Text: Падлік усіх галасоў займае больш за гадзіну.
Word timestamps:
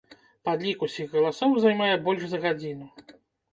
Падлік 0.47 0.85
усіх 0.87 1.13
галасоў 1.17 1.53
займае 1.65 1.93
больш 2.09 2.27
за 2.35 2.43
гадзіну. 2.49 2.85